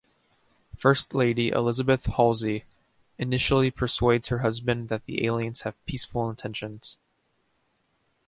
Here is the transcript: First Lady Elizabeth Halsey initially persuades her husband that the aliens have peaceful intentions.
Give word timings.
First 0.79 1.13
Lady 1.13 1.49
Elizabeth 1.49 2.07
Halsey 2.07 2.65
initially 3.19 3.69
persuades 3.69 4.29
her 4.29 4.39
husband 4.39 4.89
that 4.89 5.05
the 5.05 5.27
aliens 5.27 5.61
have 5.61 5.75
peaceful 5.85 6.27
intentions. 6.27 6.97